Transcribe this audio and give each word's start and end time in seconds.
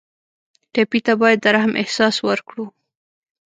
ټپي 0.73 0.99
ته 1.05 1.13
باید 1.21 1.39
د 1.41 1.45
رحم 1.55 1.73
احساس 1.81 2.15
ورکړو. 2.27 2.65